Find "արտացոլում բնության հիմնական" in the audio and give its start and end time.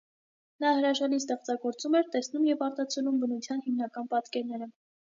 2.71-4.13